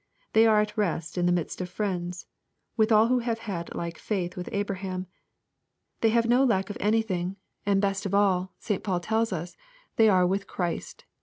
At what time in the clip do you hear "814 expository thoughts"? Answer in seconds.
7.85-7.99